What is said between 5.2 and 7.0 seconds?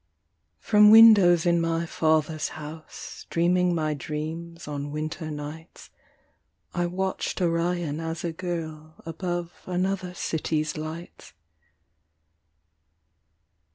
nights, I